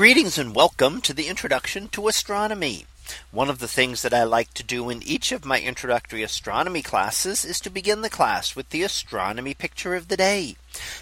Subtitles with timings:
[0.00, 2.86] Greetings and welcome to the introduction to astronomy.
[3.32, 6.80] One of the things that I like to do in each of my introductory astronomy
[6.80, 10.56] classes is to begin the class with the astronomy picture of the day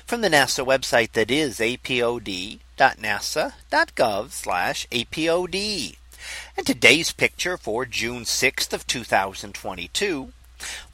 [0.05, 2.59] from the NASA website that is apod.nasa.gov
[4.91, 5.97] apod.
[6.57, 10.33] And today's picture for June 6th of 2022.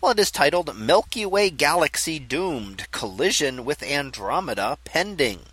[0.03, 5.47] Well, it is titled Milky Way Galaxy Doomed Collision with Andromeda Pending.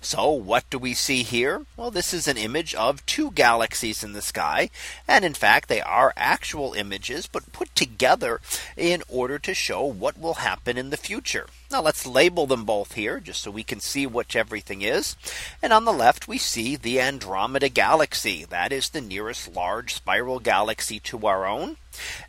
[0.00, 1.66] So what do we see here?
[1.76, 4.70] Well, this is an image of two galaxies in the sky.
[5.06, 8.40] And in fact, they are actual images, but put together
[8.76, 11.46] in order to show what will happen in the future.
[11.70, 15.14] Now let's label them both here just so we can see what everything is.
[15.62, 18.44] And on the left, we see the Andromeda galaxy.
[18.44, 21.76] That is the nearest large spiral galaxy to our own.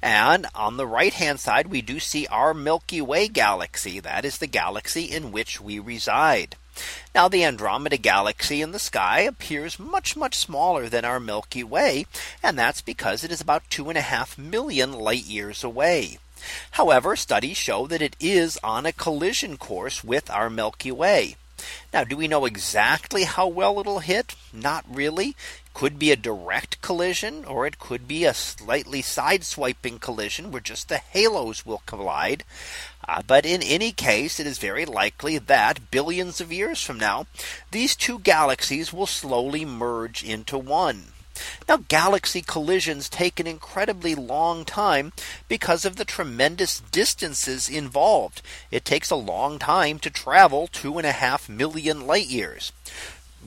[0.02, 4.00] And on the right hand side, we do see our Milky Way galaxy.
[4.00, 6.56] That is the galaxy in which we reside.
[7.14, 12.06] Now the Andromeda galaxy in the sky appears much much smaller than our Milky Way.
[12.42, 16.18] And that's because it is about two and a half million light years away.
[16.72, 21.36] However, studies show that it is on a collision course with our Milky Way.
[21.94, 24.36] Now, do we know exactly how well it'll hit?
[24.54, 25.36] Not really.
[25.74, 30.62] Could be a direct collision or it could be a slightly side swiping collision where
[30.62, 32.46] just the halos will collide.
[33.08, 37.28] Uh, but in any case, it is very likely that billions of years from now,
[37.72, 41.08] these two galaxies will slowly merge into one.
[41.68, 45.14] Now galaxy collisions take an incredibly long time
[45.48, 48.42] because of the tremendous distances involved.
[48.70, 52.72] It takes a long time to travel two and a half million light years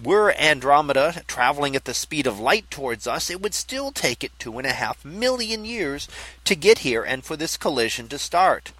[0.03, 4.39] were Andromeda traveling at the speed of light towards us, it would still take it
[4.39, 6.09] two and a half million years
[6.45, 8.73] to get here and for this collision to start.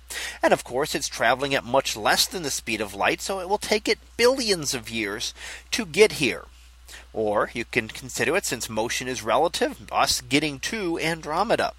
[0.43, 3.49] And of course, it's traveling at much less than the speed of light, so it
[3.49, 5.35] will take it billions of years
[5.71, 6.47] to get here.
[7.13, 11.73] Or you can consider it since motion is relative, us getting to Andromeda.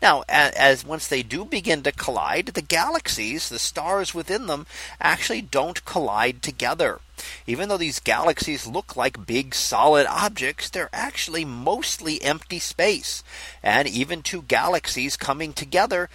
[0.00, 4.66] Now, as once they do begin to collide, the galaxies, the stars within them
[5.00, 7.00] actually don't collide together.
[7.46, 13.22] Even though these galaxies look like big solid objects, they're actually mostly empty space.
[13.62, 16.10] And even two galaxies coming together,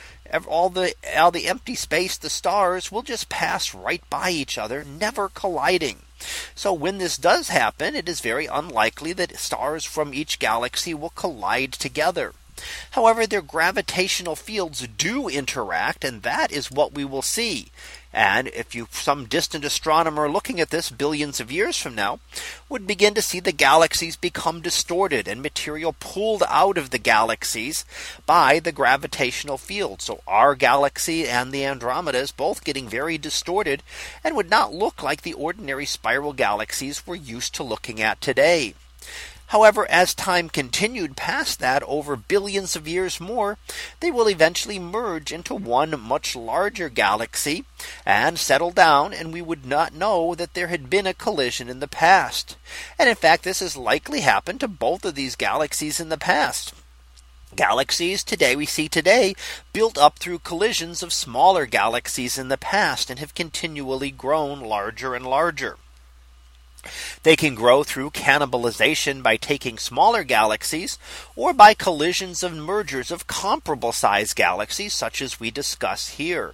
[0.45, 4.83] all the all the empty space, the stars will just pass right by each other,
[4.83, 6.01] never colliding.
[6.55, 11.11] So when this does happen, it is very unlikely that stars from each galaxy will
[11.11, 12.33] collide together.
[12.91, 17.71] However, their gravitational fields do interact, and that is what we will see.
[18.13, 22.19] And if you some distant astronomer looking at this billions of years from now
[22.67, 27.85] would begin to see the galaxies become distorted and material pulled out of the galaxies
[28.25, 30.01] by the gravitational field.
[30.01, 33.83] So our galaxy and the Andromeda is both getting very distorted
[34.23, 38.73] and would not look like the ordinary spiral galaxies we're used to looking at today.
[39.47, 43.57] However, as time continued past that over billions of years more,
[44.01, 47.63] they will eventually merge into one much larger galaxy
[48.05, 51.79] and settle down and we would not know that there had been a collision in
[51.79, 52.57] the past.
[52.99, 56.73] And in fact, this has likely happened to both of these galaxies in the past.
[57.55, 59.33] Galaxies today we see today
[59.71, 65.15] built up through collisions of smaller galaxies in the past and have continually grown larger
[65.15, 65.77] and larger.
[67.23, 70.97] They can grow through cannibalization by taking smaller galaxies
[71.35, 76.53] or by collisions of mergers of comparable size galaxies such as we discuss here.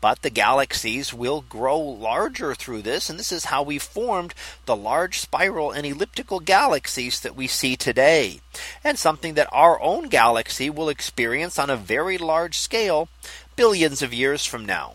[0.00, 3.08] But the galaxies will grow larger through this.
[3.08, 4.34] And this is how we formed
[4.66, 8.40] the large spiral and elliptical galaxies that we see today.
[8.82, 13.08] And something that our own galaxy will experience on a very large scale
[13.54, 14.94] billions of years from now.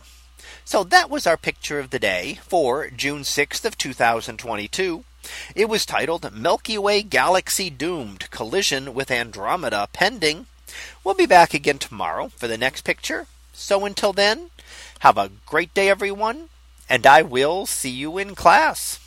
[0.67, 5.05] So that was our picture of the day for June 6th of 2022.
[5.55, 10.47] It was titled Milky Way Galaxy Doomed Collision with Andromeda Pending.
[11.05, 13.27] We'll be back again tomorrow for the next picture.
[13.53, 14.49] So until then,
[14.99, 16.49] have a great day, everyone,
[16.89, 18.99] and I will see you in class.